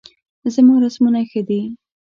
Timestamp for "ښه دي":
1.29-1.61